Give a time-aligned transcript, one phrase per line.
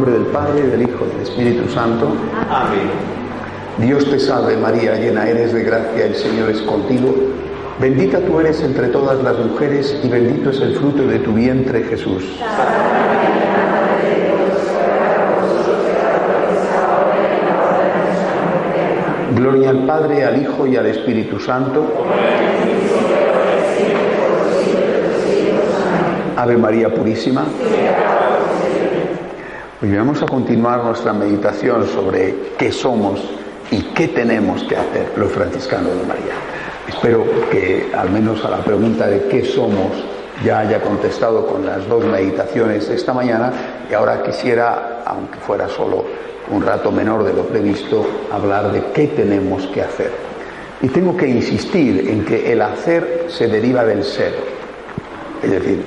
[0.00, 2.06] Nombre del Padre, del Hijo y del Espíritu Santo.
[2.48, 2.88] Amén.
[3.76, 7.14] Dios te salve María, llena eres de gracia, el Señor es contigo.
[7.78, 11.82] Bendita tú eres entre todas las mujeres y bendito es el fruto de tu vientre
[11.82, 12.24] Jesús.
[19.36, 22.06] Gloria al Padre, al Hijo y al Espíritu Santo.
[26.38, 27.44] Ave María Purísima.
[29.82, 33.18] Hoy vamos a continuar nuestra meditación sobre qué somos
[33.70, 36.34] y qué tenemos que hacer los franciscanos de María.
[36.86, 40.04] Espero que al menos a la pregunta de qué somos
[40.44, 43.52] ya haya contestado con las dos meditaciones de esta mañana
[43.90, 46.04] y ahora quisiera, aunque fuera solo
[46.50, 50.12] un rato menor de lo previsto, hablar de qué tenemos que hacer.
[50.82, 54.34] Y tengo que insistir en que el hacer se deriva del ser.
[55.42, 55.82] Es decir,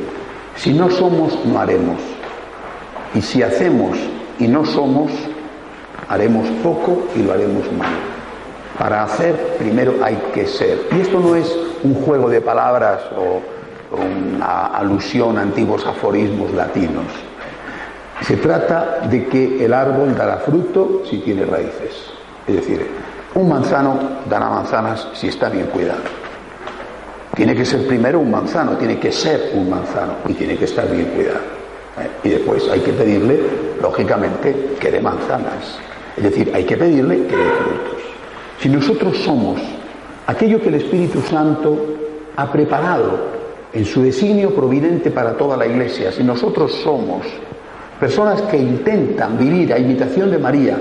[0.56, 2.13] si no somos, no haremos.
[3.16, 3.98] Y si hacemos
[4.40, 5.12] y no somos,
[6.10, 7.92] haremos poco y lo haremos mal.
[8.78, 10.88] Para hacer, primero hay que ser.
[10.92, 13.42] Y esto no es un juego de palabras o
[13.96, 17.06] una alusión a antiguos aforismos latinos.
[18.22, 22.12] Se trata de que el árbol dará fruto si tiene raíces.
[22.48, 22.88] Es decir,
[23.36, 26.02] un manzano dará manzanas si está bien cuidado.
[27.36, 30.90] Tiene que ser primero un manzano, tiene que ser un manzano y tiene que estar
[30.90, 31.63] bien cuidado.
[32.24, 33.40] Y después hay que pedirle,
[33.82, 35.78] lógicamente, que dé manzanas.
[36.18, 38.02] Es decir, hay que pedirle que dé frutos.
[38.60, 39.60] Si nosotros somos
[40.28, 41.78] aquello que el Espíritu Santo
[42.36, 43.34] ha preparado
[43.74, 47.26] en su designio providente para toda la Iglesia, si nosotros somos
[48.00, 50.78] personas que intentan vivir a imitación de María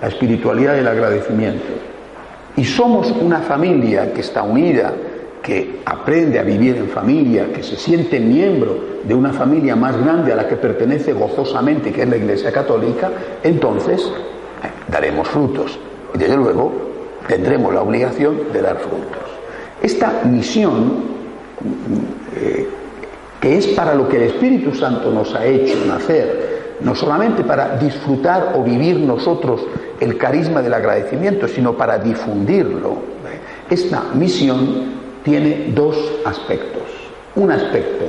[0.00, 1.64] la espiritualidad del agradecimiento,
[2.56, 4.92] y somos una familia que está unida,
[5.46, 10.32] que aprende a vivir en familia, que se siente miembro de una familia más grande
[10.32, 13.12] a la que pertenece gozosamente, que es la Iglesia Católica,
[13.44, 15.78] entonces eh, daremos frutos.
[16.12, 16.72] Y desde luego
[17.28, 19.22] tendremos la obligación de dar frutos.
[19.80, 21.04] Esta misión,
[22.34, 22.68] eh,
[23.40, 27.76] que es para lo que el Espíritu Santo nos ha hecho nacer, no solamente para
[27.76, 29.64] disfrutar o vivir nosotros
[30.00, 33.70] el carisma del agradecimiento, sino para difundirlo, ¿eh?
[33.70, 36.84] esta misión tiene dos aspectos.
[37.34, 38.04] Un aspecto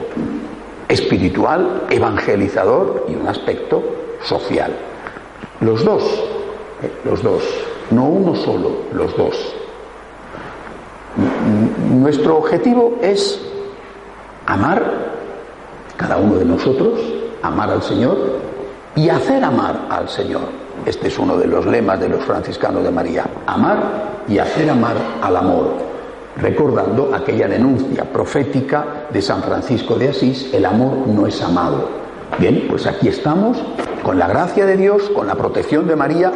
[0.88, 3.82] espiritual, evangelizador, y un aspecto
[4.24, 4.72] social.
[5.60, 6.04] Los dos,
[6.84, 7.42] eh, los dos,
[7.90, 9.36] no uno solo, los dos.
[11.90, 13.42] Nuestro objetivo es
[14.46, 14.84] amar,
[15.98, 17.00] cada uno de nosotros,
[17.42, 18.18] amar al Señor
[18.96, 20.44] y hacer amar al Señor.
[20.86, 24.96] Este es uno de los lemas de los franciscanos de María, amar y hacer amar
[25.24, 25.97] al amor,
[26.42, 31.90] recordando aquella denuncia profética de San Francisco de Asís, el amor no es amado.
[32.40, 33.58] Bien, pues aquí estamos
[34.04, 36.32] con la gracia de Dios, con la protección de María,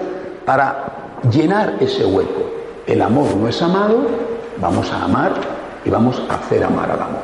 [0.46, 2.42] para llenar ese hueco.
[2.88, 4.08] El amor no es amado,
[4.60, 5.34] vamos a amar
[5.86, 7.22] y vamos a hacer amar al amor.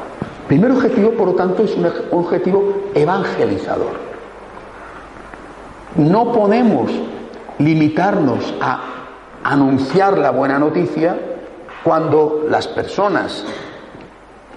[0.47, 4.07] Primer objetivo, por lo tanto, es un objetivo evangelizador.
[5.95, 6.91] No podemos
[7.57, 8.79] limitarnos a
[9.43, 11.17] anunciar la buena noticia
[11.87, 13.45] cuando las personas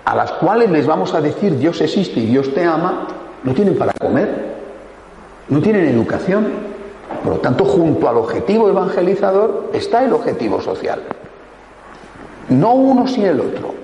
[0.04, 3.06] a las cuales les vamos a decir Dios existe y Dios te ama,
[3.44, 4.56] no tienen para comer,
[5.48, 6.48] no tienen educación.
[7.22, 11.02] Por lo tanto, junto al objetivo evangelizador está el objetivo social.
[12.48, 13.74] No uno sin el otro.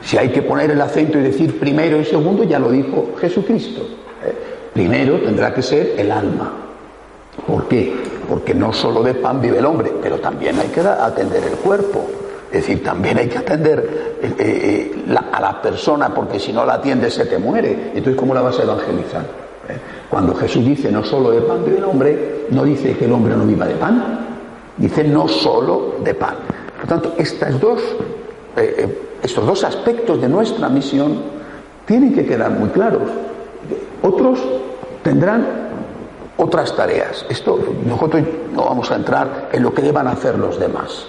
[0.00, 3.80] Si hay que poner el acento y decir primero y segundo, ya lo dijo Jesucristo.
[4.24, 4.34] ¿eh?
[4.72, 6.52] Primero tendrá que ser el alma.
[7.44, 7.92] ¿Por qué?
[8.28, 12.19] Porque no solo de pan vive el hombre, pero también hay que atender el cuerpo.
[12.50, 16.64] Es decir, también hay que atender eh, eh, la, a la persona, porque si no
[16.66, 17.92] la atiendes se te muere.
[17.94, 19.22] Entonces, ¿cómo la vas a evangelizar?
[19.68, 19.78] ¿Eh?
[20.08, 23.36] Cuando Jesús dice no solo de pan vive el hombre, no dice que el hombre
[23.36, 24.18] no viva de pan,
[24.76, 26.34] dice no solo de pan.
[26.76, 27.80] Por tanto, estas dos,
[29.22, 31.22] estos dos aspectos de nuestra misión
[31.86, 33.02] tienen que quedar muy claros.
[34.02, 34.40] Otros
[35.04, 35.46] tendrán
[36.36, 37.24] otras tareas.
[37.28, 41.06] Esto nosotros no vamos a entrar en lo que deban hacer los demás.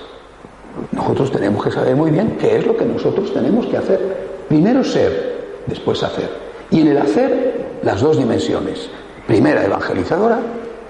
[0.92, 4.00] Nosotros tenemos que saber muy bien qué es lo que nosotros tenemos que hacer.
[4.48, 6.30] Primero ser, después hacer.
[6.70, 8.90] Y en el hacer, las dos dimensiones.
[9.28, 10.40] Primera evangelizadora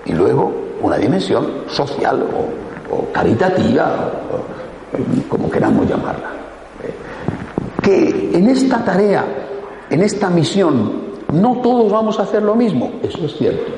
[0.06, 0.51] y luego
[0.81, 2.24] una dimensión social
[2.92, 6.30] o, caritativa, o, como queramos llamarla.
[7.81, 9.25] Que en esta tarea,
[9.89, 13.72] en esta misión, no todos vamos a hacer lo mismo, eso es cierto.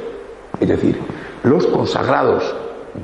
[0.59, 0.99] Es decir,
[1.43, 2.55] los consagrados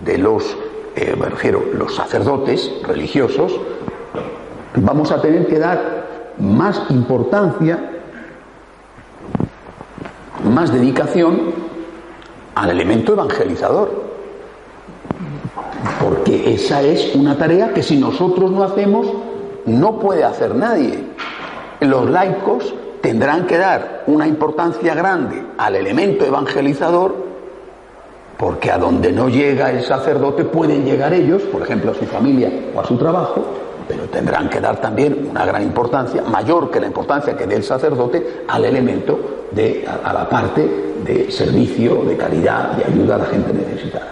[0.05, 0.55] de los
[0.95, 3.59] eh, me refiero, los sacerdotes religiosos,
[4.75, 6.07] vamos a tener que dar
[6.39, 7.79] más importancia,
[10.43, 11.53] más dedicación
[12.55, 14.09] al elemento evangelizador.
[16.01, 19.07] Porque esa es una tarea que si nosotros no hacemos,
[19.65, 21.03] no puede hacer nadie.
[21.79, 27.28] Los laicos tendrán que dar una importancia grande al elemento evangelizador
[28.39, 32.49] porque a donde no llega el sacerdote pueden llegar ellos, por ejemplo a su familia
[32.73, 33.43] o a su trabajo,
[33.85, 37.65] pero tendrán que dar también una gran importancia, mayor que la importancia que dé el
[37.65, 39.19] sacerdote, al elemento
[39.51, 44.07] de, a, la parte de servicio, de caridad, de ayuda a la gente necesitada.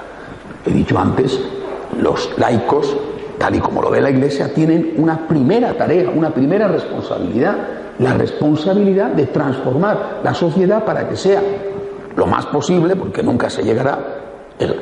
[0.66, 1.40] He dicho antes,
[1.98, 2.98] los laicos,
[3.38, 7.56] tal y como lo ve la Iglesia, tienen una primera tarea, una primera responsabilidad,
[8.00, 11.42] la responsabilidad de transformar la sociedad para que sea
[12.18, 14.17] lo más posible, porque nunca se llegará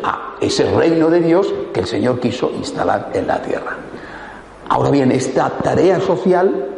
[0.03, 3.75] a ese reino de Dios que el Señor quiso instalar en la tierra.
[4.69, 6.69] Ahora bien, esta tarea social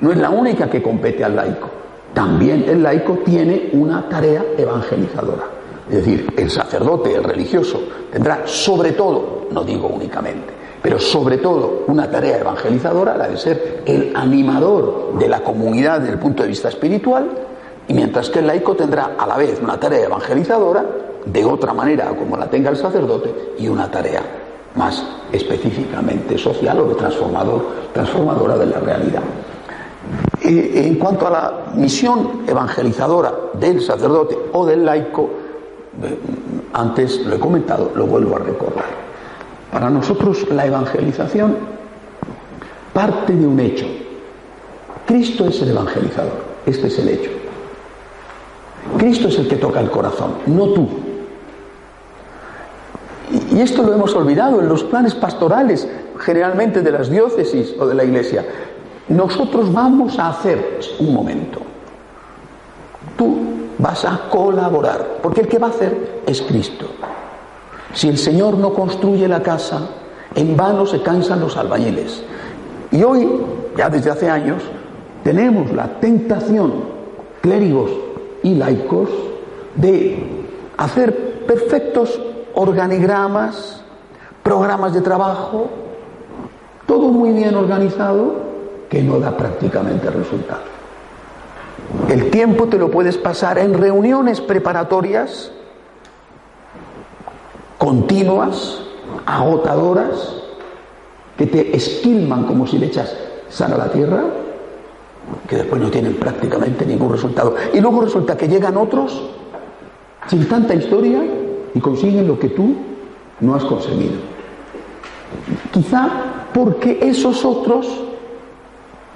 [0.00, 1.68] no es la única que compete al laico.
[2.12, 5.44] También el laico tiene una tarea evangelizadora.
[5.88, 7.80] Es decir, el sacerdote, el religioso,
[8.10, 13.82] tendrá sobre todo, no digo únicamente, pero sobre todo una tarea evangelizadora, la de ser
[13.84, 17.28] el animador de la comunidad desde el punto de vista espiritual,
[17.88, 20.84] y mientras que el laico tendrá a la vez una tarea evangelizadora,
[21.26, 24.22] de otra manera como la tenga el sacerdote, y una tarea
[24.74, 29.22] más específicamente social o de transformador, transformadora de la realidad.
[30.42, 35.30] en cuanto a la misión evangelizadora del sacerdote o del laico,
[36.02, 36.18] eh,
[36.72, 38.84] antes lo he comentado, lo vuelvo a recordar.
[39.72, 41.56] Para nosotros la evangelización
[42.92, 43.86] parte de un hecho.
[45.06, 46.32] Cristo es el evangelizador,
[46.66, 47.30] este es el hecho.
[48.98, 50.88] Cristo es el que toca el corazón, no tú.
[53.54, 55.86] Y esto lo hemos olvidado en los planes pastorales,
[56.18, 58.44] generalmente de las diócesis o de la iglesia.
[59.08, 61.60] Nosotros vamos a hacer un momento.
[63.16, 63.36] Tú
[63.78, 66.86] vas a colaborar, porque el que va a hacer es Cristo.
[67.92, 69.88] Si el Señor no construye la casa,
[70.34, 72.24] en vano se cansan los albañiles.
[72.90, 73.40] Y hoy,
[73.76, 74.64] ya desde hace años,
[75.22, 76.72] tenemos la tentación,
[77.40, 77.92] clérigos
[78.42, 79.10] y laicos,
[79.76, 80.44] de
[80.76, 82.20] hacer perfectos
[82.54, 83.82] organigramas,
[84.42, 85.70] programas de trabajo,
[86.86, 88.34] todo muy bien organizado
[88.88, 90.62] que no da prácticamente resultado.
[92.08, 95.50] El tiempo te lo puedes pasar en reuniones preparatorias
[97.78, 98.80] continuas,
[99.26, 100.42] agotadoras,
[101.36, 103.14] que te esquilman como si le echas
[103.48, 104.22] sal a la tierra,
[105.48, 107.54] que después no tienen prácticamente ningún resultado.
[107.72, 109.30] Y luego resulta que llegan otros
[110.28, 111.22] sin tanta historia
[111.74, 112.74] y consiguen lo que tú
[113.40, 114.14] no has conseguido.
[115.72, 116.08] Quizá
[116.52, 117.86] porque esos otros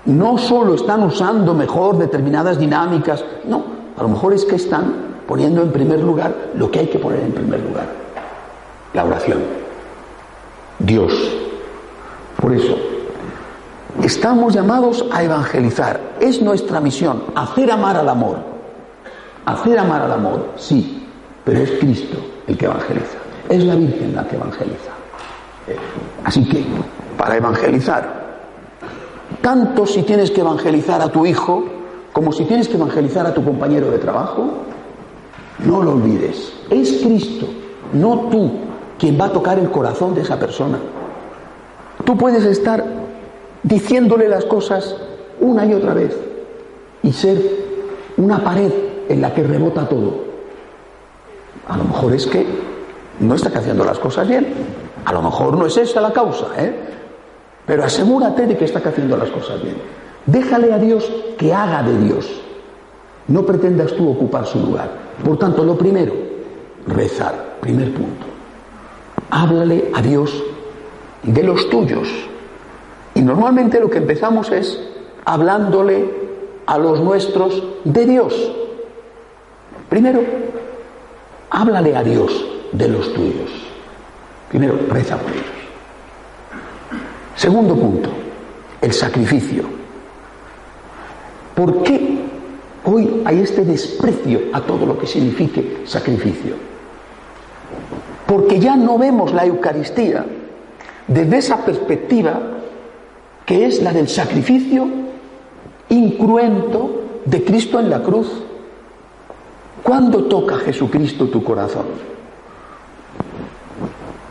[0.06, 3.64] no solo están usando mejor determinadas dinámicas, no,
[3.96, 7.20] a lo mejor es que están poniendo en primer lugar lo que hay que poner
[7.20, 7.86] en primer lugar,
[8.94, 9.38] la oración,
[10.78, 11.12] Dios.
[12.40, 12.76] Por eso,
[14.02, 18.38] estamos llamados a evangelizar, es nuestra misión, hacer amar al amor,
[19.44, 21.06] hacer amar al amor, sí,
[21.44, 22.18] pero es Cristo
[22.48, 23.18] el que evangeliza.
[23.48, 24.90] Es la Virgen la que evangeliza.
[26.24, 26.64] Así que,
[27.16, 28.28] para evangelizar,
[29.40, 31.64] tanto si tienes que evangelizar a tu hijo,
[32.12, 34.48] como si tienes que evangelizar a tu compañero de trabajo,
[35.64, 36.52] no lo olvides.
[36.70, 37.46] Es Cristo,
[37.92, 38.50] no tú,
[38.98, 40.78] quien va a tocar el corazón de esa persona.
[42.04, 42.84] Tú puedes estar
[43.62, 44.96] diciéndole las cosas
[45.40, 46.16] una y otra vez
[47.02, 47.38] y ser
[48.16, 48.72] una pared
[49.08, 50.27] en la que rebota todo.
[51.68, 52.46] A lo mejor es que
[53.20, 54.46] no está haciendo las cosas bien.
[55.04, 56.74] A lo mejor no es esa la causa, ¿eh?
[57.66, 59.76] Pero asegúrate de que está haciendo las cosas bien.
[60.24, 62.40] Déjale a Dios que haga de Dios.
[63.28, 64.90] No pretendas tú ocupar su lugar.
[65.22, 66.14] Por tanto, lo primero,
[66.86, 67.58] rezar.
[67.60, 68.26] Primer punto.
[69.30, 70.42] Háblale a Dios
[71.22, 72.08] de los tuyos.
[73.14, 74.80] Y normalmente lo que empezamos es
[75.24, 76.08] hablándole
[76.64, 78.52] a los nuestros de Dios.
[79.88, 80.20] Primero,
[81.50, 83.50] Háblale a Dios de los tuyos.
[84.48, 85.44] Primero, reza por ellos.
[87.36, 88.10] Segundo punto,
[88.80, 89.64] el sacrificio.
[91.54, 92.18] ¿Por qué
[92.84, 96.54] hoy hay este desprecio a todo lo que signifique sacrificio?
[98.26, 100.24] Porque ya no vemos la Eucaristía
[101.06, 102.40] desde esa perspectiva
[103.46, 104.86] que es la del sacrificio
[105.88, 108.44] incruento de Cristo en la cruz
[109.82, 111.86] ¿Cuándo toca Jesucristo tu corazón?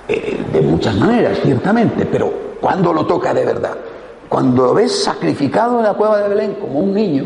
[0.07, 3.75] Eh, de muchas maneras, ciertamente, pero ¿cuándo lo toca de verdad?
[4.29, 7.25] Cuando lo ves sacrificado en la cueva de Belén como un niño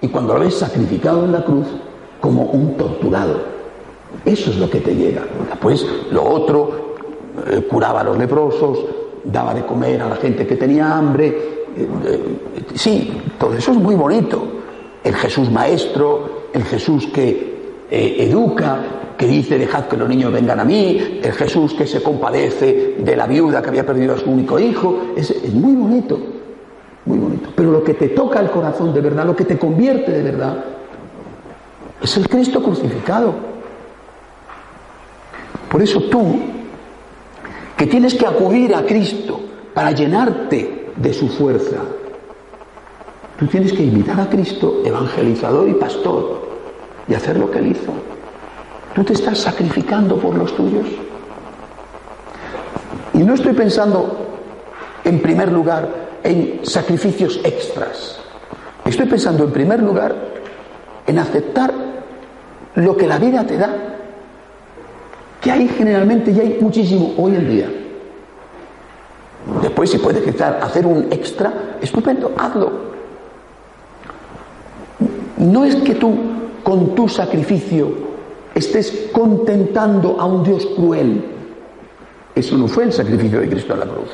[0.00, 1.66] y cuando lo ves sacrificado en la cruz
[2.20, 3.58] como un torturado.
[4.24, 5.22] Eso es lo que te llega.
[5.60, 6.96] Pues lo otro,
[7.46, 8.84] eh, curaba a los leprosos,
[9.24, 11.26] daba de comer a la gente que tenía hambre.
[11.76, 12.38] Eh,
[12.74, 14.42] sí, todo eso es muy bonito.
[15.04, 17.58] El Jesús maestro, el Jesús que
[17.90, 18.80] educa,
[19.16, 23.16] que dice dejad que los niños vengan a mí, el Jesús que se compadece de
[23.16, 26.18] la viuda que había perdido a su único hijo, es, es muy bonito,
[27.04, 27.50] muy bonito.
[27.54, 30.64] Pero lo que te toca el corazón de verdad, lo que te convierte de verdad,
[32.00, 33.34] es el Cristo crucificado.
[35.68, 36.38] Por eso tú,
[37.76, 39.40] que tienes que acudir a Cristo
[39.74, 41.78] para llenarte de su fuerza,
[43.38, 46.48] tú tienes que imitar a Cristo, evangelizador y pastor,
[47.06, 47.92] y hacer lo que él hizo.
[48.94, 50.86] Tú te estás sacrificando por los tuyos.
[53.14, 54.26] Y no estoy pensando,
[55.04, 55.88] en primer lugar,
[56.24, 58.20] en sacrificios extras.
[58.84, 60.14] Estoy pensando, en primer lugar,
[61.06, 61.72] en aceptar
[62.74, 63.70] lo que la vida te da,
[65.40, 67.70] que hay generalmente y hay muchísimo hoy en día.
[69.62, 72.97] Después, si puedes hacer un extra, estupendo, hazlo.
[75.38, 76.14] No es que tú,
[76.62, 77.90] con tu sacrificio,
[78.54, 81.24] estés contentando a un Dios cruel.
[82.34, 84.10] Eso no fue el sacrificio de Cristo en la cruz.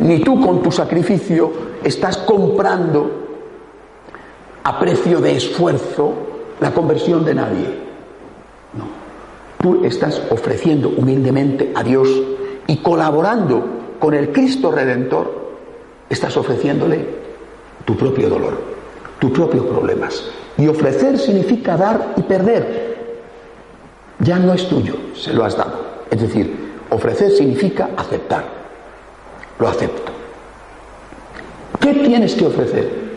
[0.00, 1.52] Ni tú con tu sacrificio
[1.84, 3.10] estás comprando
[4.64, 6.12] a precio de esfuerzo
[6.60, 7.66] la conversión de nadie.
[8.74, 8.84] No.
[9.60, 12.08] Tú estás ofreciendo humildemente a Dios
[12.66, 13.64] y colaborando
[13.98, 15.50] con el Cristo Redentor,
[16.08, 17.04] estás ofreciéndole
[17.84, 18.58] tu propio dolor,
[19.20, 20.24] tus propios problemas.
[20.58, 22.90] Y ofrecer significa dar y perder.
[24.18, 25.78] Ya no es tuyo, se lo has dado.
[26.10, 28.44] Es decir, ofrecer significa aceptar.
[29.58, 30.12] Lo acepto.
[31.78, 33.10] ¿Qué tienes que ofrecer?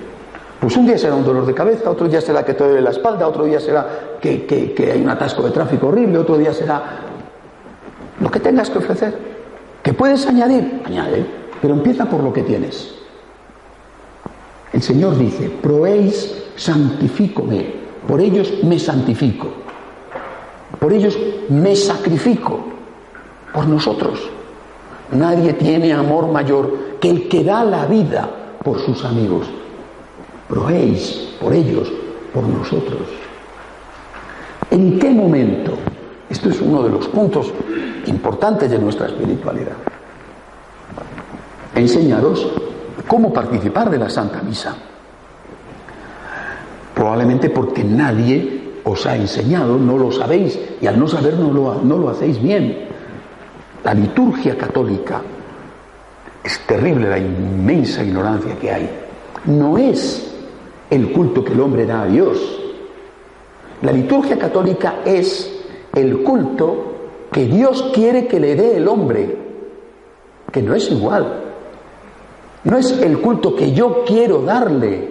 [0.60, 2.92] Pues un día será un dolor de cabeza, otro día será que te duele la
[2.92, 7.00] espalda, otro día será que, hay un atasco de tráfico horrible, otro día será
[8.22, 9.14] lo que tengas que ofrecer.
[9.82, 10.82] ¿Que puedes añadir?
[10.86, 11.26] Añade,
[11.62, 12.96] pero empieza por lo que tienes.
[14.74, 17.66] El Señor dice, proéis, santifícome,
[18.08, 19.48] por ellos me santifico,
[20.80, 21.18] por ellos
[21.50, 22.60] me sacrifico,
[23.54, 24.20] por nosotros.
[25.12, 28.30] Nadie tiene amor mayor que el que da la vida
[28.64, 29.48] por sus amigos
[30.48, 31.92] proéis por ellos,
[32.34, 33.02] por nosotros.
[34.70, 35.74] ¿En qué momento?
[36.30, 37.52] Esto es uno de los puntos
[38.06, 39.74] importantes de nuestra espiritualidad.
[41.76, 42.48] Enseñaros
[43.08, 44.76] cómo participar de la Santa Misa.
[46.94, 51.82] Probablemente porque nadie os ha enseñado, no lo sabéis, y al no saber no lo,
[51.82, 52.88] no lo hacéis bien.
[53.84, 55.22] La liturgia católica
[56.44, 58.90] es terrible la inmensa ignorancia que hay.
[59.46, 60.34] No es
[60.90, 62.38] el culto que el hombre da a Dios.
[63.82, 65.52] La liturgia católica es
[65.94, 66.94] el culto
[67.32, 69.38] que Dios quiere que le dé el hombre,
[70.52, 71.43] que no es igual.
[72.64, 75.10] No es el culto que yo quiero darle.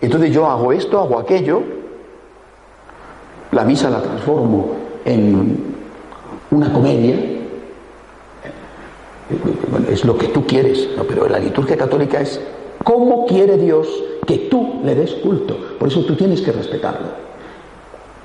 [0.00, 1.62] Entonces yo hago esto, hago aquello,
[3.52, 4.72] la misa la transformo
[5.04, 5.74] en
[6.50, 7.16] una comedia,
[9.90, 12.40] es lo que tú quieres, pero la liturgia católica es
[12.82, 13.88] cómo quiere Dios
[14.26, 15.56] que tú le des culto.
[15.78, 17.08] Por eso tú tienes que respetarlo.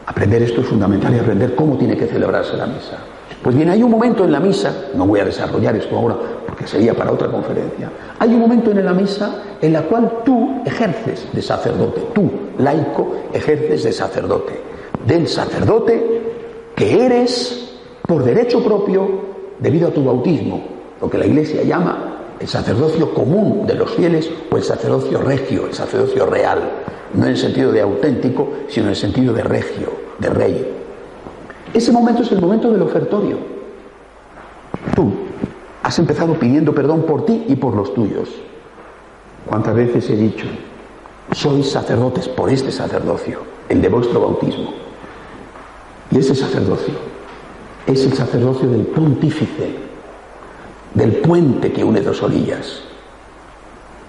[0.05, 2.98] Aprender esto es fundamental y aprender cómo tiene que celebrarse la misa.
[3.43, 6.67] Pues bien, hay un momento en la misa, no voy a desarrollar esto ahora porque
[6.67, 11.27] sería para otra conferencia, hay un momento en la misa en la cual tú ejerces
[11.31, 14.60] de sacerdote, tú, laico, ejerces de sacerdote,
[15.05, 16.22] del sacerdote
[16.75, 19.08] que eres por derecho propio
[19.58, 20.62] debido a tu bautismo,
[21.00, 25.67] lo que la Iglesia llama el sacerdocio común de los fieles o el sacerdocio regio,
[25.67, 26.60] el sacerdocio real,
[27.13, 30.78] no en el sentido de auténtico, sino en el sentido de regio, de rey.
[31.73, 33.38] Ese momento es el momento del ofertorio.
[34.95, 35.11] Tú
[35.83, 38.29] has empezado pidiendo perdón por ti y por los tuyos.
[39.45, 40.45] ¿Cuántas veces he dicho,
[41.31, 44.73] sois sacerdotes por este sacerdocio, el de vuestro bautismo?
[46.11, 46.93] Y ese sacerdocio
[47.85, 49.75] es el sacerdocio del pontífice,
[50.93, 52.81] del puente que une dos orillas,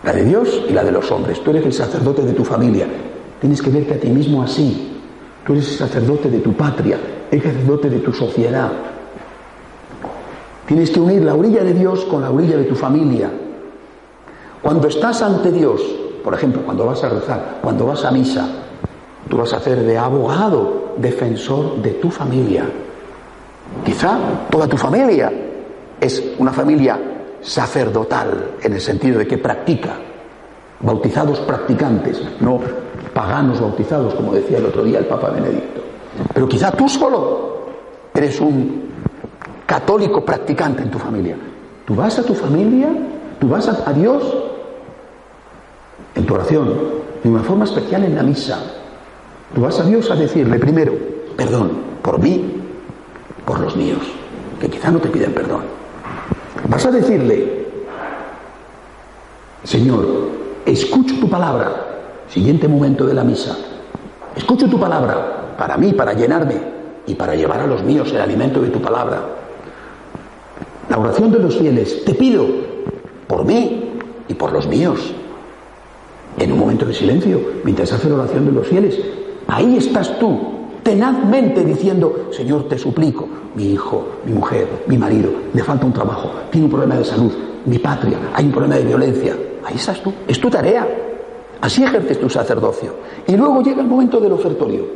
[0.03, 1.43] la de Dios y la de los hombres.
[1.43, 2.87] Tú eres el sacerdote de tu familia,
[3.41, 4.90] tienes que verte a ti mismo así.
[5.51, 6.97] Tú eres sacerdote de tu patria,
[7.29, 8.71] el sacerdote de tu sociedad.
[10.65, 13.29] Tienes que unir la orilla de Dios con la orilla de tu familia.
[14.63, 15.83] Cuando estás ante Dios,
[16.23, 18.47] por ejemplo, cuando vas a rezar, cuando vas a misa,
[19.29, 22.67] tú vas a hacer de abogado, defensor de tu familia.
[23.85, 25.33] Quizá toda tu familia
[26.01, 26.97] es una familia
[27.41, 29.97] sacerdotal en el sentido de que practica,
[30.79, 32.61] bautizados practicantes, no
[33.15, 35.81] paganos bautizados, como decía el otro día el Papa Benedicto.
[36.33, 37.61] Pero quizá tú solo
[38.15, 38.91] eres un
[39.67, 41.37] católico practicante en tu familia.
[41.87, 42.89] Tú vas a tu familia,
[43.39, 44.23] tú vas a, Dios
[46.15, 46.75] en tu oración,
[47.23, 48.59] de una forma especial en la misa.
[49.55, 50.93] Tú vas a Dios a decirle primero,
[51.37, 52.63] perdón, por mí,
[53.45, 54.03] por los míos,
[54.61, 55.63] que quizá no te piden perdón.
[56.69, 57.67] Vas a decirle,
[59.65, 60.29] Señor,
[60.67, 61.90] escucho tu palabra,
[62.31, 63.57] siguiente momento de la misa,
[64.37, 66.55] escucho tu palabra para mí, para llenarme
[67.07, 69.21] y para llevar a los míos el alimento de tu palabra.
[70.89, 72.47] La oración de los fieles, te pido
[73.27, 73.93] por mí
[74.29, 75.13] y por los míos.
[76.39, 78.99] En un momento de silencio, mientras hace la oración de los fieles,
[79.49, 80.39] ahí estás tú,
[80.83, 86.31] tenazmente diciendo, Señor, te suplico, mi hijo, mi mujer, mi marido, le falta un trabajo,
[86.51, 87.33] tiene un problema de salud,
[87.67, 89.37] mi patria, hay un problema de violencia.
[89.65, 91.10] Ahí estás tú, es tu tarea.
[91.61, 92.95] Así ejerces tu sacerdocio.
[93.27, 94.87] Y luego llega el momento del ofertorio.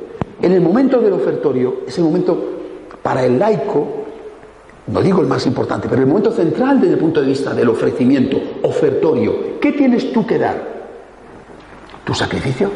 [0.40, 2.36] En el momento del ofertorio, ese momento
[3.02, 3.86] para el laico,
[4.86, 7.68] no digo el más importante, pero el momento central desde el punto de vista del
[7.68, 10.74] ofrecimiento, ofertorio, ¿qué tienes tú que dar?
[12.04, 12.70] Tu sacrificio.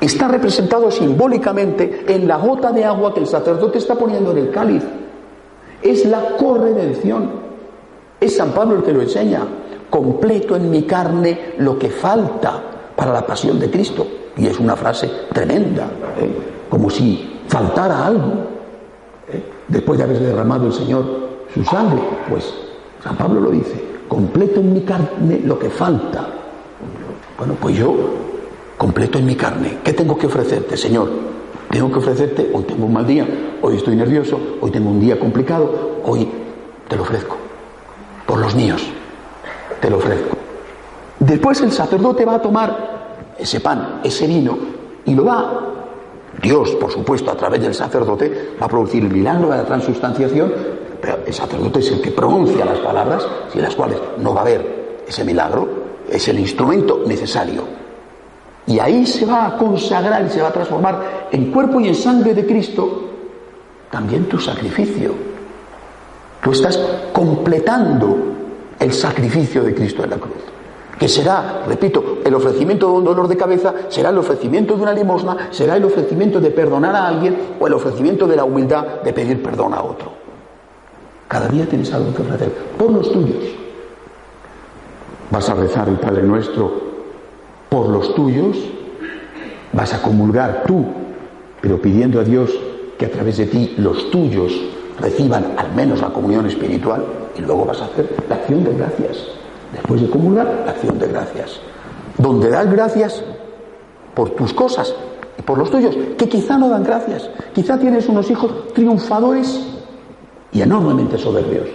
[0.00, 4.50] Está representado simbólicamente en la gota de agua que el sacerdote está poniendo en el
[4.50, 4.82] cáliz.
[5.80, 7.30] Es la corredención.
[8.20, 9.40] Es San Pablo el que lo enseña.
[9.94, 12.60] Completo en mi carne lo que falta
[12.96, 14.04] para la pasión de Cristo.
[14.36, 15.84] Y es una frase tremenda,
[16.20, 16.66] ¿eh?
[16.68, 18.32] como si faltara algo.
[19.32, 19.40] ¿eh?
[19.68, 21.04] Después de haber derramado el Señor
[21.54, 22.52] su sangre, pues
[23.04, 26.26] San Pablo lo dice, completo en mi carne lo que falta.
[27.38, 27.94] Bueno, pues yo
[28.76, 29.78] completo en mi carne.
[29.84, 31.08] ¿Qué tengo que ofrecerte, Señor?
[31.70, 33.28] Tengo que ofrecerte, hoy tengo un mal día,
[33.62, 36.28] hoy estoy nervioso, hoy tengo un día complicado, hoy
[36.88, 37.36] te lo ofrezco.
[38.26, 38.84] Por los míos,
[39.84, 40.34] te lo ofrezco.
[41.18, 44.56] Después el sacerdote va a tomar ese pan, ese vino,
[45.04, 45.60] y lo va,
[46.40, 50.50] Dios, por supuesto, a través del sacerdote, va a producir el milagro de la transustanciación,
[51.02, 54.44] pero el sacerdote es el que pronuncia las palabras, sin las cuales no va a
[54.44, 55.68] haber ese milagro,
[56.08, 57.84] es el instrumento necesario
[58.66, 61.94] y ahí se va a consagrar y se va a transformar en cuerpo y en
[61.94, 63.10] sangre de Cristo
[63.90, 65.12] también tu sacrificio.
[66.42, 66.78] Tú estás
[67.12, 68.34] completando
[68.78, 70.32] el sacrificio de Cristo en la cruz.
[70.98, 74.92] Que será, repito, el ofrecimiento de un dolor de cabeza, será el ofrecimiento de una
[74.92, 79.12] limosna, será el ofrecimiento de perdonar a alguien o el ofrecimiento de la humildad de
[79.12, 80.12] pedir perdón a otro.
[81.26, 83.44] Cada día tienes algo que ofrecer por los tuyos.
[85.30, 86.94] Vas a rezar el Padre Nuestro
[87.68, 88.56] por los tuyos,
[89.72, 90.84] vas a comulgar tú,
[91.60, 92.56] pero pidiendo a Dios
[92.96, 94.52] que a través de ti los tuyos
[95.00, 97.04] reciban al menos la comunión espiritual
[97.36, 99.18] y luego vas a hacer la acción de gracias.
[99.72, 101.60] Después de comulgar, la acción de gracias.
[102.18, 103.22] Donde das gracias
[104.14, 104.94] por tus cosas
[105.38, 107.28] y por los tuyos, que quizá no dan gracias.
[107.52, 109.60] Quizá tienes unos hijos triunfadores
[110.52, 111.68] y enormemente soberbios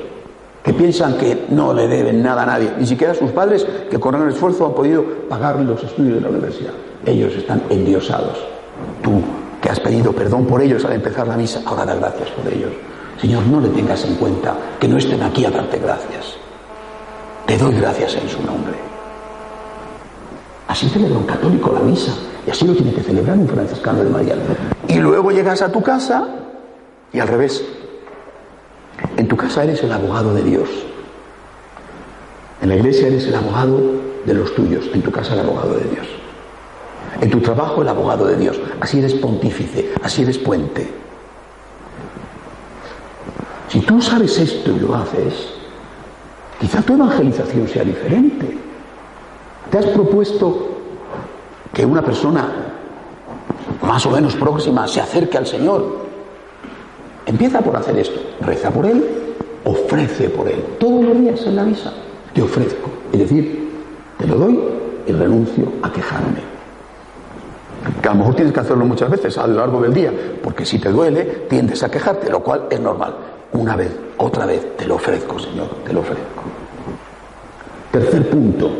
[0.63, 3.99] que piensan que no le deben nada a nadie, ni siquiera a sus padres que
[3.99, 6.73] con gran esfuerzo han podido pagar los estudios de la universidad.
[7.05, 8.37] Ellos están endiosados.
[9.01, 9.21] Tú,
[9.61, 12.71] que has pedido perdón por ellos al empezar la misa, ahora da gracias por ellos.
[13.19, 16.35] Señor, no le tengas en cuenta que no estén aquí a darte gracias.
[17.45, 18.75] Te doy gracias en su nombre.
[20.67, 22.13] Así celebra un católico la misa
[22.45, 24.35] y así lo tiene que celebrar un franciscano de María.
[24.87, 26.27] Y luego llegas a tu casa
[27.11, 27.65] y al revés,
[29.17, 30.69] en tu casa eres el abogado de Dios.
[32.61, 33.79] En la iglesia eres el abogado
[34.25, 34.85] de los tuyos.
[34.93, 36.07] En tu casa el abogado de Dios.
[37.19, 38.59] En tu trabajo el abogado de Dios.
[38.79, 41.08] Así eres pontífice, así eres puente.
[43.69, 45.33] Si tú sabes esto y lo haces,
[46.59, 48.57] quizá tu evangelización sea diferente.
[49.69, 50.69] ¿Te has propuesto
[51.73, 52.47] que una persona
[53.83, 56.09] más o menos próxima se acerque al Señor
[57.29, 58.19] Empieza por hacer esto.
[58.41, 59.05] Reza por él,
[59.63, 60.63] ofrece por él.
[60.79, 61.93] Todos los días en la misa
[62.33, 62.89] te ofrezco.
[63.13, 63.69] Es decir,
[64.17, 64.59] te lo doy
[65.05, 66.41] y renuncio a quejarme.
[68.01, 70.11] Que a lo mejor tienes que hacerlo muchas veces a lo largo del día,
[70.43, 73.13] porque si te duele, tiendes a quejarte, lo cual es normal.
[73.53, 76.43] Una vez, otra vez, te lo ofrezco, Señor, te lo ofrezco.
[77.91, 78.71] Tercer punto,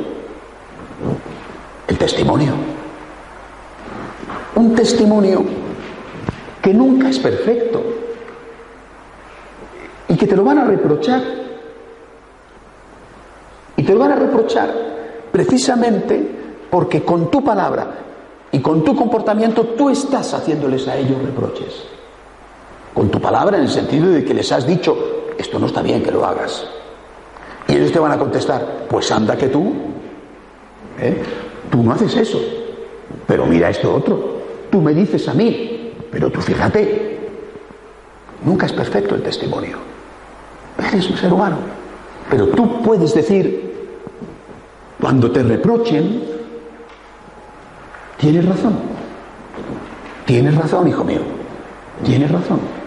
[1.87, 2.53] el testimonio.
[4.55, 5.43] Un testimonio
[6.61, 7.81] que nunca es perfecto,
[10.09, 11.21] y que te lo van a reprochar.
[13.77, 14.73] Y te lo van a reprochar
[15.31, 16.37] precisamente
[16.69, 17.87] porque con tu palabra
[18.51, 21.85] y con tu comportamiento tú estás haciéndoles a ellos reproches.
[22.93, 24.97] Con tu palabra en el sentido de que les has dicho,
[25.37, 26.67] esto no está bien que lo hagas.
[27.67, 29.73] Y ellos te van a contestar, pues anda que tú,
[30.99, 31.21] ¿eh?
[31.69, 32.41] tú no haces eso.
[33.27, 34.39] Pero mira esto otro,
[34.71, 37.19] tú me dices a mí Pero tú fíjate,
[38.43, 39.77] nunca es perfecto el testimonio.
[40.77, 41.57] Eres un ser humano.
[42.29, 43.87] Pero tú puedes decir,
[44.99, 46.23] cuando te reprochen,
[48.17, 48.73] tienes razón.
[50.25, 51.21] Tienes razón, hijo mío.
[52.03, 52.78] Tienes razón.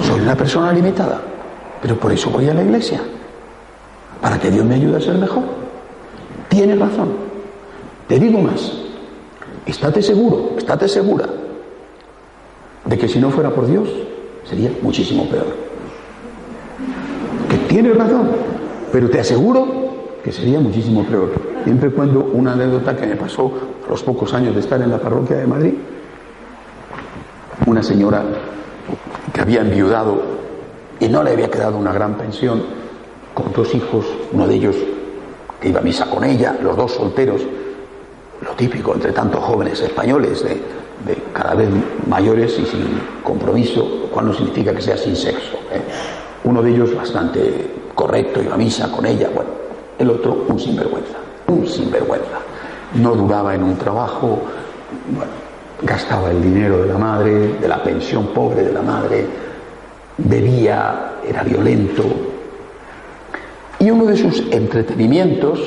[0.00, 1.20] Soy una persona limitada,
[1.80, 3.00] pero por eso voy a la iglesia.
[4.20, 5.44] Para que Dios me ayude a ser mejor.
[6.48, 7.08] Tienes razón.
[8.08, 8.72] Te digo más.
[9.66, 11.26] Estate seguro, estate segura
[12.84, 13.88] de que si no fuera por Dios
[14.44, 15.46] sería muchísimo peor.
[17.50, 18.28] Que tienes razón,
[18.92, 19.66] pero te aseguro
[20.22, 21.32] que sería muchísimo peor.
[21.64, 23.52] Siempre cuando una anécdota que me pasó
[23.86, 25.74] a los pocos años de estar en la parroquia de Madrid,
[27.66, 28.22] una señora
[29.32, 30.20] que había enviudado
[30.98, 32.62] y no le había quedado una gran pensión,
[33.34, 34.76] con dos hijos, uno de ellos
[35.60, 37.42] que iba a misa con ella, los dos solteros,
[38.40, 40.76] lo típico entre tantos jóvenes españoles de,
[41.32, 41.68] cada vez
[42.08, 45.56] mayores y sin compromiso, lo cual no significa que sea sin sexo.
[45.70, 45.82] ¿eh?
[46.44, 49.50] Uno de ellos bastante correcto, iba a misa con ella, bueno,
[49.98, 51.16] el otro un sinvergüenza,
[51.48, 52.38] un sinvergüenza.
[52.94, 54.40] No duraba en un trabajo,
[55.10, 55.45] bueno,
[55.82, 59.26] gastaba el dinero de la madre, de la pensión pobre de la madre,
[60.18, 62.04] bebía, era violento.
[63.78, 65.60] Y uno de sus entretenimientos,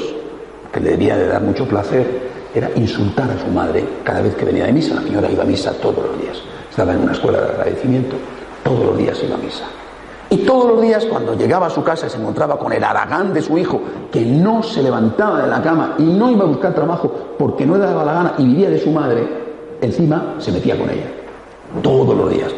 [0.72, 4.45] que le debía de dar mucho placer, era insultar a su madre cada vez que
[4.45, 4.95] venía de misa.
[4.95, 6.38] La señora iba a misa todos los días.
[6.69, 8.15] Estaba en una escuela de agradecimiento.
[8.63, 9.65] Todos los días iba a misa.
[10.32, 13.41] Y todos los días cuando llegaba a su casa se encontraba con el aragán de
[13.41, 17.12] su hijo, que no se levantaba de la cama y no iba a buscar trabajo
[17.38, 19.28] porque no le daba la gana y vivía de su madre,
[19.82, 21.08] encima se metía con ella.
[21.82, 22.52] Todos los días.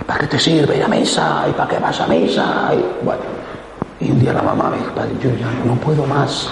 [0.00, 1.46] ¿Y para qué te sirve ir a misa?
[1.48, 2.70] ¿Y para qué vas a misa?
[2.74, 3.22] Y, bueno.
[4.00, 6.48] Y un día la mamá me dijo, padre, yo ya no puedo más.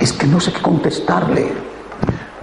[0.00, 1.52] Es que no sé qué contestarle.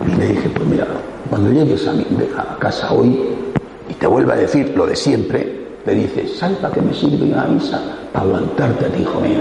[0.05, 0.87] Y le dije, pues mira,
[1.29, 3.19] cuando llegues a, casa hoy
[3.89, 7.31] y te vuelva a decir lo de siempre, le dices, ¿sabes para qué me sirve
[7.31, 7.81] una misa?
[8.13, 9.39] Para aguantarte a ti, hijo mío.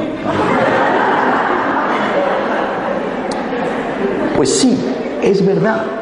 [4.37, 4.79] Pues sí,
[5.23, 5.98] es verdad.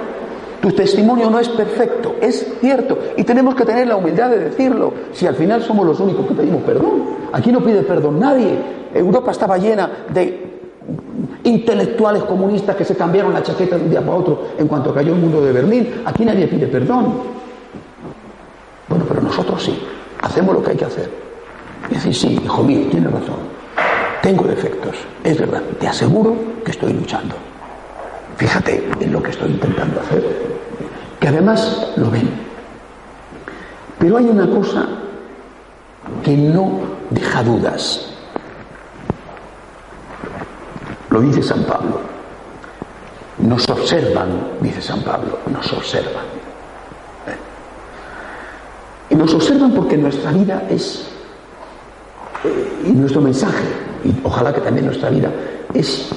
[0.66, 2.98] Tu testimonio no es perfecto, es cierto.
[3.16, 4.92] Y tenemos que tener la humildad de decirlo.
[5.12, 7.04] Si al final somos los únicos que pedimos perdón.
[7.32, 8.58] Aquí no pide perdón nadie.
[8.92, 10.56] Europa estaba llena de
[11.44, 15.12] intelectuales comunistas que se cambiaron la chaqueta de un día para otro en cuanto cayó
[15.12, 16.02] el mundo de Berlín.
[16.04, 17.14] Aquí nadie pide perdón.
[18.88, 19.78] Bueno, pero nosotros sí,
[20.20, 21.08] hacemos lo que hay que hacer.
[21.92, 23.36] Y decir, sí, hijo mío, tienes razón.
[24.20, 27.36] Tengo defectos, es verdad, te aseguro que estoy luchando.
[28.36, 30.55] Fíjate en lo que estoy intentando hacer,
[31.20, 32.28] que además lo ven.
[33.98, 34.86] Pero hay una cosa
[36.22, 38.16] que no deja dudas
[41.16, 42.00] lo dice San Pablo.
[43.38, 44.28] Nos observan,
[44.60, 46.24] dice San Pablo, nos observan.
[49.08, 51.06] Y nos observan porque nuestra vida es,
[52.44, 53.64] eh, y nuestro mensaje,
[54.04, 55.30] y ojalá que también nuestra vida,
[55.72, 56.08] es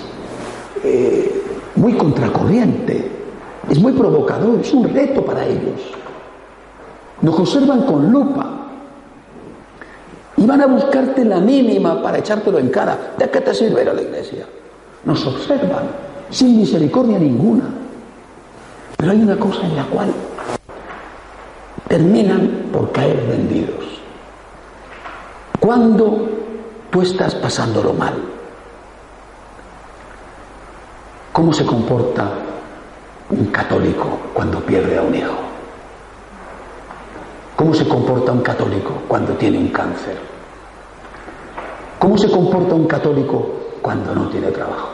[0.84, 1.44] eh,
[1.76, 3.19] muy contracorriente,
[3.70, 5.80] es muy provocador, es un reto para ellos.
[7.22, 8.46] Nos observan con lupa
[10.38, 13.14] y van a buscarte la mínima para echártelo en cara.
[13.18, 14.46] ¿De qué te sirve ir a la iglesia?
[15.06, 15.88] nos observan
[16.30, 17.66] sin misericordia ninguna.
[18.98, 20.14] Pero hay una cosa en la cual
[21.88, 23.86] terminan por caer rendidos.
[25.60, 26.28] Cuando
[26.92, 28.14] tú estás pasándolo mal,
[31.32, 32.30] ¿cómo se comporta
[33.30, 35.38] un católico cuando pierde a un hijo?
[37.56, 40.18] ¿Cómo se comporta un católico cuando tiene un cáncer?
[42.00, 43.50] ¿Cómo se comporta un católico
[43.82, 44.90] cuando no tiene trabajo?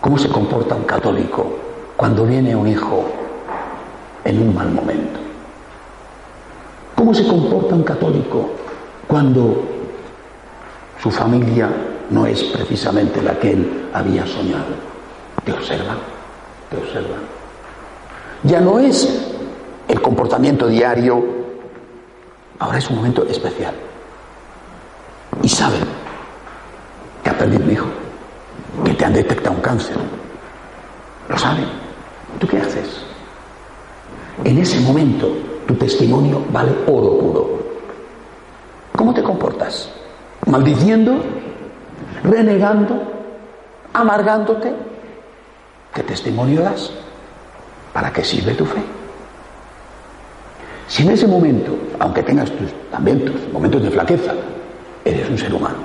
[0.00, 1.46] ¿Cómo se comporta un católico
[1.96, 3.04] cuando viene un hijo
[4.24, 5.20] en un mal momento?
[6.96, 8.48] ¿Cómo se comporta un católico
[9.06, 9.62] cuando
[11.02, 11.68] su familia
[12.08, 14.74] no es precisamente la que él había soñado?
[15.44, 15.98] Te observan,
[16.74, 17.20] te observan.
[18.42, 19.08] Ya no es
[19.88, 21.24] el comportamiento diario,
[22.58, 23.74] ahora es un momento especial.
[25.42, 25.80] Y saben
[27.22, 27.86] que ha perdido un hijo,
[28.84, 29.96] que te han detectado un cáncer.
[31.28, 31.66] Lo saben.
[32.38, 33.00] ¿Tú qué haces?
[34.44, 35.32] En ese momento
[35.66, 37.58] tu testimonio vale oro puro.
[38.96, 39.90] ¿Cómo te comportas?
[40.46, 41.16] ¿Maldiciendo?
[42.22, 43.00] ¿Renegando?
[43.92, 44.74] ¿Amargándote?
[45.94, 46.90] ¿Qué testimonio das?
[47.92, 48.82] ¿Para qué sirve tu fe?
[50.88, 54.34] Si en ese momento, aunque tengas tus, también tus momentos de flaqueza,
[55.04, 55.78] eres un ser humano,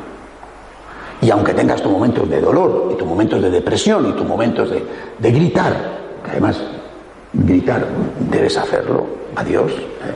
[1.22, 4.70] y aunque tengas tus momentos de dolor y tus momentos de depresión y tus momentos
[4.72, 5.74] de, gritar,
[6.24, 6.60] que además
[7.34, 7.86] gritar,
[8.32, 9.72] debes hacerlo a Dios.
[9.72, 10.16] ¿eh?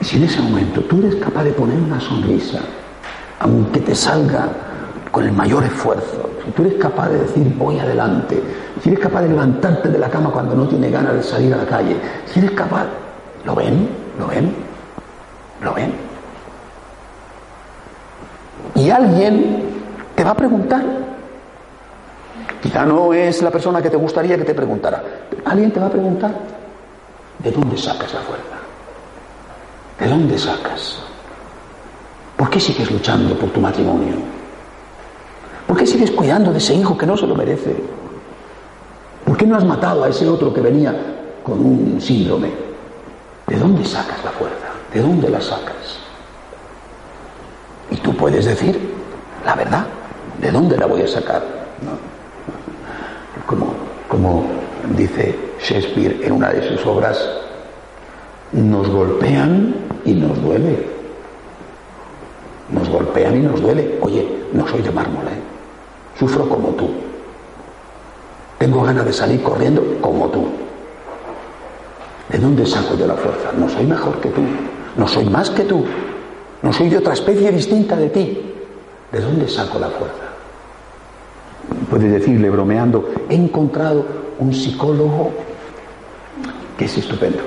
[0.00, 2.60] Si en ese momento tú eres capaz de poner una sonrisa,
[3.38, 4.48] aunque te salga
[5.14, 8.42] con el mayor esfuerzo, si tú eres capaz de decir voy adelante,
[8.82, 11.58] si eres capaz de levantarte de la cama cuando no tienes ganas de salir a
[11.58, 11.96] la calle,
[12.26, 12.86] si eres capaz,
[13.44, 13.88] ¿lo ven?
[14.18, 14.52] ¿Lo ven?
[15.62, 15.92] ¿Lo ven?
[18.74, 19.62] Y alguien
[20.16, 20.82] te va a preguntar.
[22.60, 25.00] Quizá no es la persona que te gustaría que te preguntara.
[25.44, 26.34] Alguien te va a preguntar,
[27.38, 28.56] ¿de dónde sacas la fuerza?
[29.96, 30.98] ¿De dónde sacas?
[32.36, 34.33] ¿Por qué sigues luchando por tu matrimonio?
[35.74, 37.74] ¿Por qué sigues cuidando de ese hijo que no se lo merece?
[39.24, 40.94] ¿Por qué no has matado a ese otro que venía
[41.42, 42.52] con un síndrome?
[43.48, 44.68] ¿De dónde sacas la fuerza?
[44.92, 45.98] ¿De dónde la sacas?
[47.90, 48.94] Y tú puedes decir
[49.44, 49.84] la verdad.
[50.40, 51.42] ¿De dónde la voy a sacar?
[53.44, 53.74] Como,
[54.06, 54.44] como
[54.96, 57.18] dice Shakespeare en una de sus obras,
[58.52, 60.86] nos golpean y nos duele.
[62.70, 63.98] Nos golpean y nos duele.
[64.02, 65.53] Oye, no soy de mármol, ¿eh?
[66.18, 66.88] Sufro como tú.
[68.58, 70.46] Tengo ganas de salir corriendo como tú.
[72.30, 73.50] ¿De dónde saco yo la fuerza?
[73.58, 74.40] No soy mejor que tú.
[74.96, 75.84] No soy más que tú.
[76.62, 78.54] No soy de otra especie distinta de ti.
[79.12, 80.24] ¿De dónde saco la fuerza?
[81.90, 84.04] Puedes decirle bromeando, he encontrado
[84.38, 85.30] un psicólogo
[86.76, 87.38] que es estupendo.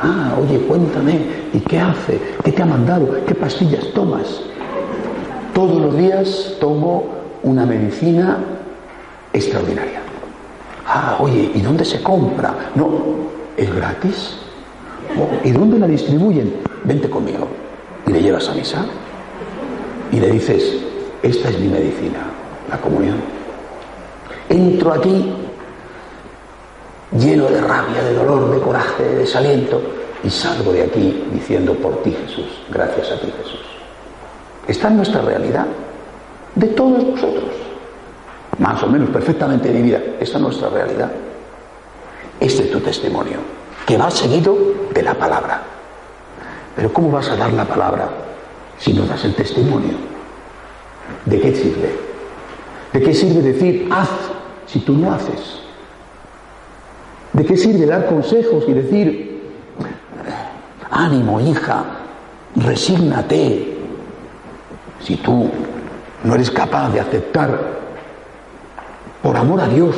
[0.00, 1.18] Ah, oye, cuéntame,
[1.52, 2.20] ¿y qué hace?
[2.44, 3.24] ¿Qué te ha mandado?
[3.26, 4.42] ¿Qué pastillas tomas?
[5.54, 8.38] Todos los días tomo una medicina
[9.32, 10.00] extraordinaria.
[10.86, 12.54] Ah, oye, ¿y dónde se compra?
[12.74, 12.88] No,
[13.56, 14.38] ¿es gratis?
[15.18, 16.54] Oh, ¿Y dónde la distribuyen?
[16.84, 17.46] Vente conmigo.
[18.06, 18.84] Y le llevas a misa
[20.12, 20.76] y le dices,
[21.22, 22.20] esta es mi medicina,
[22.70, 23.16] la comunión.
[24.48, 25.32] Entro aquí
[27.18, 29.80] lleno de rabia, de dolor, de coraje, de desaliento,
[30.24, 33.60] y salgo de aquí diciendo por ti Jesús, gracias a ti Jesús.
[34.66, 35.66] Está en nuestra realidad,
[36.58, 37.50] de todos nosotros,
[38.58, 41.10] más o menos perfectamente vivida, esta es nuestra realidad.
[42.40, 43.38] Este es tu testimonio,
[43.86, 44.56] que va seguido
[44.92, 45.62] de la palabra.
[46.74, 48.08] Pero ¿cómo vas a dar la palabra
[48.78, 49.94] si no das el testimonio?
[51.24, 51.96] ¿De qué sirve?
[52.92, 54.08] ¿De qué sirve decir haz
[54.66, 55.60] si tú no haces?
[57.32, 59.42] ¿De qué sirve dar consejos y decir,
[60.90, 61.84] ánimo hija,
[62.56, 63.76] resígnate,
[65.00, 65.48] si tú
[66.24, 67.78] no eres capaz de aceptar
[69.22, 69.96] por amor a Dios,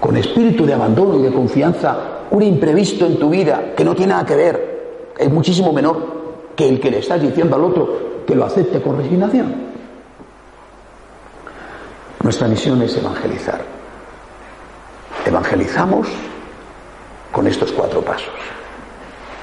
[0.00, 1.96] con espíritu de abandono y de confianza,
[2.30, 6.16] un imprevisto en tu vida que no tiene nada que ver, es muchísimo menor
[6.54, 9.66] que el que le estás diciendo al otro que lo acepte con resignación.
[12.22, 13.60] Nuestra misión es evangelizar.
[15.24, 16.08] Evangelizamos
[17.30, 18.34] con estos cuatro pasos.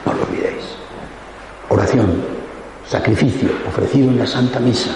[0.06, 0.76] No lo olvidéis.
[1.70, 2.33] Oración,
[2.94, 4.92] sacrificio ofrecido en la Santa Misa,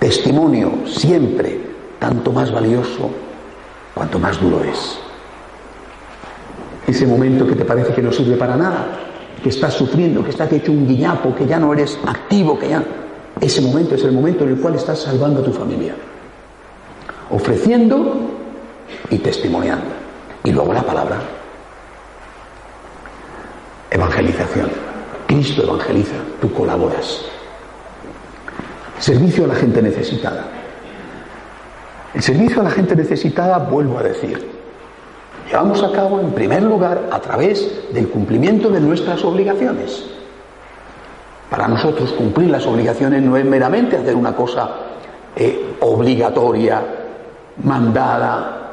[0.00, 1.60] testimonio siempre
[2.00, 3.08] tanto más valioso
[3.94, 4.98] cuanto más duro es.
[6.84, 8.98] Ese momento que te parece que no sirve para nada,
[9.40, 12.82] que estás sufriendo, que estás hecho un guiñapo, que ya no eres activo, que ya...
[13.40, 15.94] Ese momento es el momento en el cual estás salvando a tu familia.
[17.30, 18.16] Ofreciendo
[19.08, 19.86] y testimoniando.
[20.42, 21.20] Y luego la palabra.
[23.88, 24.81] Evangelización.
[25.32, 27.22] Cristo evangeliza, tú colaboras.
[28.98, 30.44] Servicio a la gente necesitada.
[32.12, 34.46] El servicio a la gente necesitada, vuelvo a decir,
[35.48, 40.04] llevamos a cabo en primer lugar a través del cumplimiento de nuestras obligaciones.
[41.48, 44.70] Para nosotros cumplir las obligaciones no es meramente hacer una cosa
[45.34, 46.82] eh, obligatoria,
[47.64, 48.72] mandada,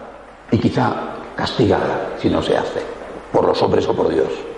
[0.52, 0.94] y quizá
[1.38, 2.82] castigada si no se hace
[3.32, 4.49] por los hombres o por Dios.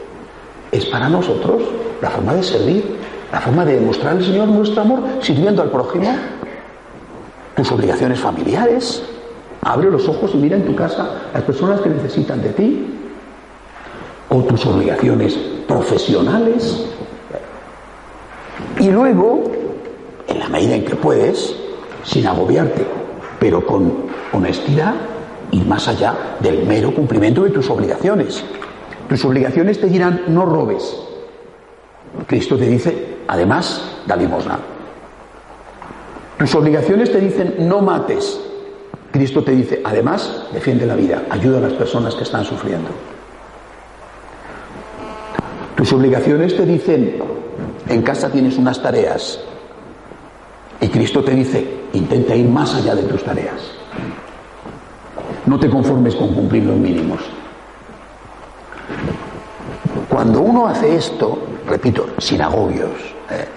[0.72, 1.62] Es para nosotros
[2.02, 2.98] la forma de servir,
[3.32, 6.10] la forma de demostrar al Señor nuestro amor sirviendo al prójimo,
[7.56, 9.04] tus obligaciones familiares.
[9.62, 12.88] Abre los ojos y mira en tu casa las personas que necesitan de ti,
[14.30, 16.86] o tus obligaciones profesionales.
[18.80, 19.44] Y luego,
[20.28, 21.56] en la medida en que puedes,
[22.04, 22.86] sin agobiarte,
[23.40, 24.94] pero con honestidad,
[25.52, 28.44] ir más allá del mero cumplimiento de tus obligaciones.
[29.12, 30.96] Tus obligaciones te dirán no robes.
[32.28, 34.58] Cristo te dice, además, da limosna.
[36.40, 38.40] Tus obligaciones te dicen no mates.
[39.12, 42.88] Cristo te dice, además, defiende la vida, ayuda a las personas que están sufriendo.
[45.76, 47.18] Tus obligaciones te dicen,
[47.90, 49.42] en casa tienes unas tareas.
[50.80, 53.60] Y Cristo te dice, intenta ir más allá de tus tareas.
[55.48, 57.20] No te conformes con cumplir los mínimos.
[60.10, 62.92] Cuando uno hace esto, repito, sin agobios,
[63.30, 63.48] ¿eh?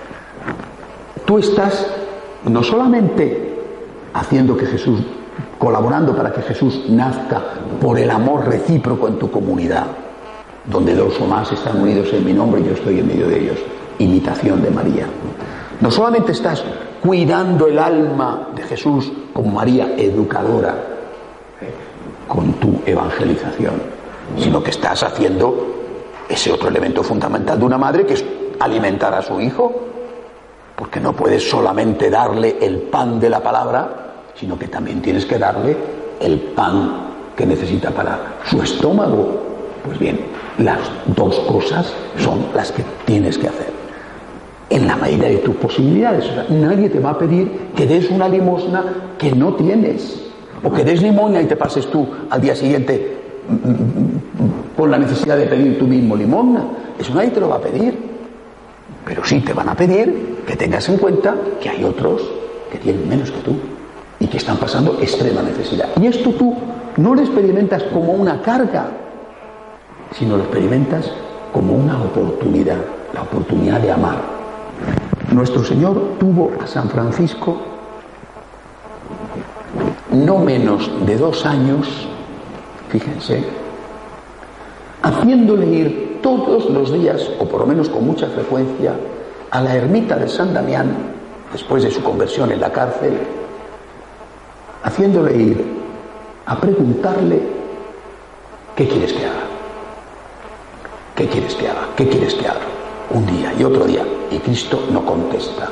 [1.24, 1.86] tú estás
[2.44, 3.58] no solamente
[4.12, 5.00] haciendo que Jesús,
[5.58, 7.42] colaborando para que Jesús nazca
[7.80, 9.86] por el amor recíproco en tu comunidad,
[10.66, 13.40] donde dos o más están unidos en mi nombre y yo estoy en medio de
[13.40, 13.58] ellos,
[13.98, 15.06] imitación de María.
[15.80, 16.62] No solamente estás
[17.02, 20.74] cuidando el alma de Jesús como María educadora
[21.60, 21.74] ¿eh?
[22.28, 23.93] con tu evangelización,
[24.38, 25.74] sino que estás haciendo
[26.28, 28.24] ese otro elemento fundamental de una madre que es
[28.60, 29.72] alimentar a su hijo,
[30.76, 35.38] porque no puedes solamente darle el pan de la palabra, sino que también tienes que
[35.38, 35.76] darle
[36.20, 39.42] el pan que necesita para su estómago.
[39.84, 40.20] Pues bien,
[40.58, 43.72] las dos cosas son las que tienes que hacer.
[44.70, 46.24] En la medida de tus posibilidades.
[46.48, 48.82] nadie te va a pedir que des una limosna
[49.18, 50.20] que no tienes.
[50.62, 53.23] O que des limosna y te pases tú al día siguiente
[54.76, 56.64] con la necesidad de pedir tú mismo limosna.
[56.98, 57.96] Eso nadie te lo va a pedir.
[59.04, 62.22] Pero sí te van a pedir que tengas en cuenta que hay otros
[62.70, 63.56] que tienen menos que tú
[64.18, 65.88] y que están pasando extrema necesidad.
[66.00, 66.54] Y esto tú
[66.96, 68.88] no lo experimentas como una carga,
[70.12, 71.10] sino lo experimentas
[71.52, 72.78] como una oportunidad,
[73.12, 74.16] la oportunidad de amar.
[75.32, 77.58] Nuestro Señor tuvo a San Francisco
[80.12, 82.08] no menos de dos años,
[82.94, 83.42] fíjense,
[85.02, 88.94] haciéndole ir todos los días, o por lo menos con mucha frecuencia,
[89.50, 90.94] a la ermita de San Damián,
[91.50, 93.18] después de su conversión en la cárcel,
[94.84, 95.64] haciéndole ir
[96.46, 97.42] a preguntarle,
[98.76, 99.44] ¿qué quieres que haga?
[101.16, 101.88] ¿Qué quieres que haga?
[101.96, 102.60] ¿Qué quieres que haga?
[103.10, 104.04] Un día y otro día.
[104.30, 105.68] Y Cristo no contesta.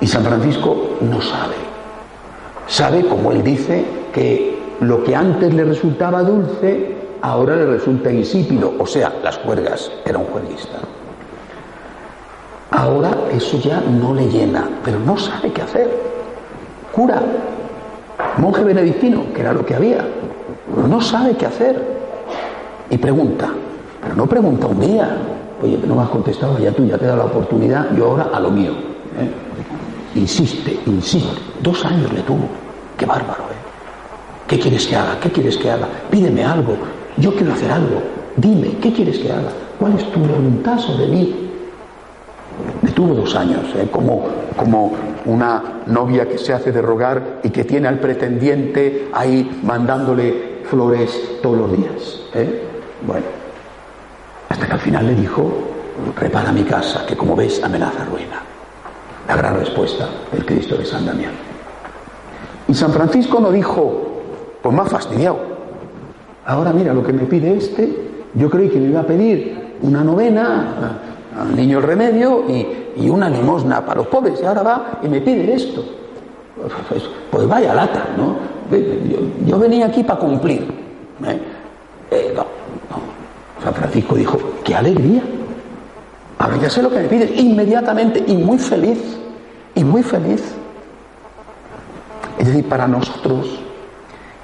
[0.00, 1.56] Y San Francisco no sabe.
[2.68, 8.74] Sabe, como él dice, que lo que antes le resultaba dulce, ahora le resulta insípido.
[8.78, 10.78] O sea, las cuerdas, era un jueguista.
[12.70, 15.90] Ahora eso ya no le llena, pero no sabe qué hacer.
[16.92, 17.22] Cura,
[18.38, 20.04] monje benedictino, que era lo que había,
[20.88, 21.80] no sabe qué hacer.
[22.90, 23.50] Y pregunta,
[24.02, 25.16] pero no pregunta un día,
[25.62, 28.40] oye, no me has contestado, ya tú ya te da la oportunidad, yo ahora a
[28.40, 28.72] lo mío.
[28.72, 30.18] ¿eh?
[30.18, 32.48] Insiste, insiste, dos años le tuvo,
[32.98, 33.61] qué bárbaro, ¿eh?
[34.52, 35.18] ¿Qué quieres que haga?
[35.18, 35.88] ¿Qué quieres que haga?
[36.10, 36.76] Pídeme algo,
[37.16, 38.02] yo quiero hacer algo,
[38.36, 39.48] dime, ¿qué quieres que haga?
[39.80, 41.50] ¿Cuál es tu voluntad sobre mí?
[42.82, 43.88] Me tuvo dos años, ¿eh?
[43.90, 44.92] como, como
[45.24, 51.18] una novia que se hace de rogar y que tiene al pretendiente ahí mandándole flores
[51.42, 52.20] todos los días.
[52.34, 52.62] ¿eh?
[53.06, 53.24] Bueno,
[54.50, 55.50] hasta que al final le dijo,
[56.20, 58.42] repara mi casa, que como ves amenaza ruina.
[59.26, 61.32] La gran respuesta del Cristo de San Damián.
[62.68, 64.11] Y San Francisco no dijo,
[64.62, 65.38] pues más fastidiado.
[66.46, 70.02] Ahora mira lo que me pide este, yo creí que me iba a pedir una
[70.02, 71.00] novena
[71.38, 75.20] al niño el remedio y, una limosna para los pobres, y ahora va y me
[75.20, 75.82] pide esto.
[76.88, 78.36] Pues, pues vaya lata, ¿no?
[79.46, 80.62] Yo, venía aquí para cumplir.
[81.26, 81.40] ¿eh?
[82.10, 83.64] Eh, no, no.
[83.64, 85.22] San Francisco dijo, qué alegría.
[86.38, 88.98] Ahora ya sé lo que me pide inmediatamente y muy feliz,
[89.74, 90.42] y muy feliz.
[92.38, 93.61] Es decir, para nosotros,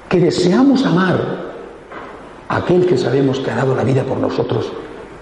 [0.09, 1.17] que deseamos amar
[2.47, 4.71] a aquel que sabemos que ha dado la vida por nosotros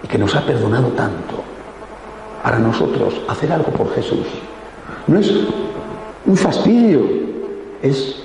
[0.02, 1.44] y que nos ha perdonado tanto,
[2.42, 4.26] para nosotros hacer algo por Jesús.
[5.08, 5.30] No es
[6.26, 7.02] un fastidio,
[7.82, 8.24] es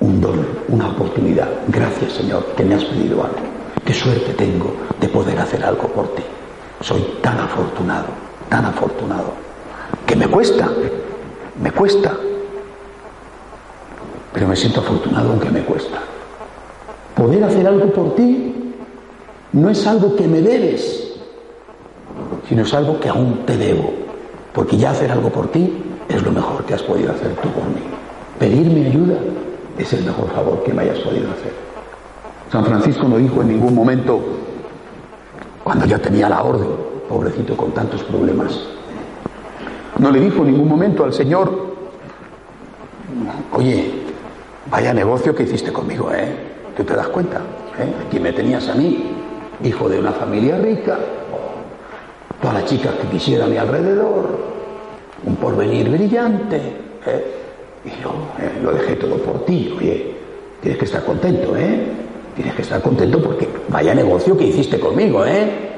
[0.00, 1.48] un don, una oportunidad.
[1.68, 3.36] Gracias Señor que me has pedido algo.
[3.84, 6.22] Qué suerte tengo de poder hacer algo por ti.
[6.80, 8.06] Soy tan afortunado,
[8.48, 9.32] tan afortunado,
[10.06, 10.70] que me cuesta,
[11.60, 12.16] me cuesta,
[14.32, 15.98] pero me siento afortunado aunque me cuesta.
[17.16, 18.54] Poder hacer algo por ti
[19.52, 21.14] no es algo que me debes,
[22.48, 23.90] sino es algo que aún te debo,
[24.52, 25.72] porque ya hacer algo por ti
[26.08, 27.82] es lo mejor que has podido hacer tú por mí.
[28.38, 29.16] Pedir mi ayuda
[29.76, 31.52] es el mejor favor que me hayas podido hacer.
[32.50, 34.20] San Francisco no dijo en ningún momento,
[35.62, 36.68] cuando ya tenía la orden,
[37.08, 38.58] pobrecito con tantos problemas,
[39.98, 41.74] no le dijo en ningún momento al Señor,
[43.52, 43.97] oye,
[44.70, 46.28] vaya negocio que hiciste conmigo, ¿eh?
[46.76, 47.38] ¿Tú te das cuenta?
[47.78, 48.06] ¿Eh?
[48.06, 49.12] Aquí me tenías a mí,
[49.64, 50.98] hijo de una familia rica,
[52.40, 54.38] todas las chicas que quisiera a mi alrededor,
[55.24, 56.56] un porvenir brillante.
[57.06, 57.34] ¿eh?
[57.84, 59.74] Y yo eh, lo dejé todo por ti.
[59.76, 60.14] Oye,
[60.60, 61.86] tienes que estar contento, ¿eh?
[62.34, 65.68] Tienes que estar contento porque vaya negocio que hiciste conmigo, ¿eh?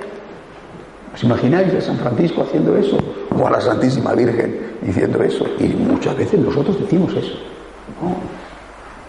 [1.15, 2.99] ¿Os imagináis a San Francisco haciendo eso?
[3.39, 5.45] O a la Santísima Virgen diciendo eso.
[5.59, 7.37] Y muchas veces nosotros decimos eso.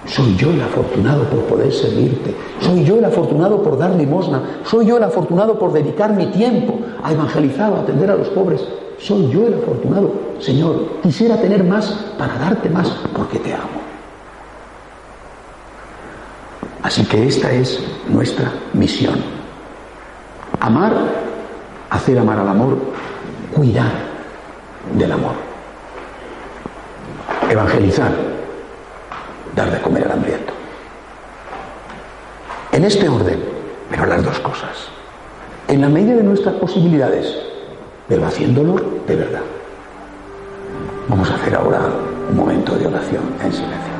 [0.06, 2.36] Soy yo el afortunado por poder servirte.
[2.60, 4.42] Soy yo el afortunado por dar limosna.
[4.66, 8.62] Soy yo el afortunado por dedicar mi tiempo a evangelizar, a atender a los pobres.
[8.98, 10.12] Soy yo el afortunado.
[10.40, 13.82] Señor, quisiera tener más para darte más porque te amo.
[16.82, 19.16] Así que esta es nuestra misión.
[20.60, 20.94] Amar,
[21.90, 22.78] hacer amar al amor,
[23.56, 23.92] cuidar
[24.98, 25.34] del amor.
[27.50, 28.12] Evangelizar,
[29.56, 30.54] dar de comer al hambriento.
[32.72, 33.40] En este orden,
[33.90, 34.88] pero las dos cosas.
[35.68, 37.36] En la medida de nuestras posibilidades,
[38.08, 38.76] pero haciéndolo
[39.08, 39.42] de verdad.
[41.08, 41.82] Vamos a hacer ahora
[42.30, 43.91] un momento de oración en silencio.